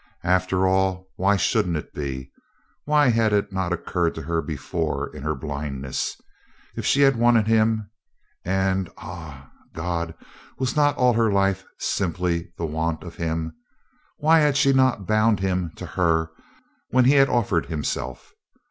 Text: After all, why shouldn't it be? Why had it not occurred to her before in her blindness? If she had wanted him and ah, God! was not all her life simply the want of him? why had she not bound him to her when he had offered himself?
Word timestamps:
After 0.23 0.67
all, 0.67 1.09
why 1.15 1.37
shouldn't 1.37 1.77
it 1.77 1.93
be? 1.93 2.31
Why 2.85 3.09
had 3.09 3.33
it 3.33 3.53
not 3.53 3.71
occurred 3.71 4.15
to 4.15 4.23
her 4.23 4.41
before 4.41 5.15
in 5.15 5.21
her 5.21 5.35
blindness? 5.35 6.19
If 6.75 6.87
she 6.87 7.01
had 7.01 7.15
wanted 7.17 7.45
him 7.45 7.87
and 8.43 8.89
ah, 8.97 9.51
God! 9.75 10.15
was 10.57 10.75
not 10.75 10.97
all 10.97 11.13
her 11.13 11.31
life 11.31 11.63
simply 11.77 12.51
the 12.57 12.65
want 12.65 13.03
of 13.03 13.17
him? 13.17 13.55
why 14.17 14.39
had 14.39 14.57
she 14.57 14.73
not 14.73 15.05
bound 15.05 15.39
him 15.39 15.71
to 15.75 15.85
her 15.85 16.31
when 16.89 17.05
he 17.05 17.13
had 17.13 17.29
offered 17.29 17.67
himself? 17.67 18.33